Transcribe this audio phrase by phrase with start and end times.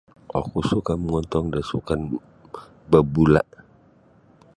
[0.39, 2.01] Oku suka mongontong da sukan
[2.91, 3.41] babula.